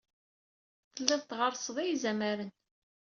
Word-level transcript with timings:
Telliḍ 0.95 1.21
tɣerrseḍ 1.23 1.77
i 1.79 1.85
yizamaren. 1.85 2.51